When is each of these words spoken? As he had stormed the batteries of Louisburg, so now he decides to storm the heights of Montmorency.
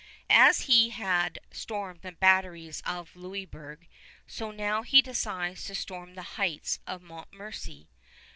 As 0.33 0.61
he 0.61 0.89
had 0.89 1.37
stormed 1.51 2.01
the 2.01 2.11
batteries 2.13 2.81
of 2.87 3.15
Louisburg, 3.15 3.87
so 4.25 4.49
now 4.49 4.81
he 4.81 4.99
decides 4.99 5.63
to 5.65 5.75
storm 5.75 6.15
the 6.15 6.23
heights 6.41 6.79
of 6.87 7.03
Montmorency. 7.03 7.87